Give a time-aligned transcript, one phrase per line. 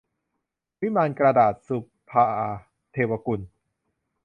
[0.81, 1.77] วิมานกระดาษ- สุ
[2.09, 2.59] ภาว์
[2.91, 3.39] เทวกุล